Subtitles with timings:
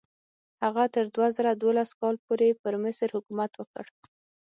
[0.63, 3.85] هغه تر دوه زره دولس کال پورې پر مصر حکومت وکړ.